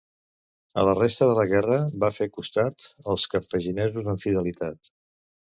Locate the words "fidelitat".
4.29-4.95